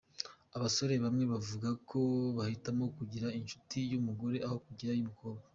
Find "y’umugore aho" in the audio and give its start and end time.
3.91-4.57